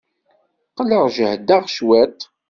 [0.69, 2.19] Qqleɣ jehdeɣ cwiṭ.